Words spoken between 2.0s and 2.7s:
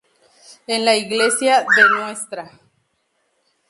Ntra.